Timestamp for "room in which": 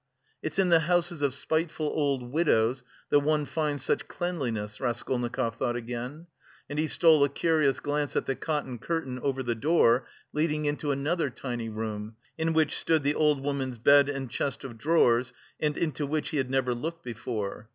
11.69-12.79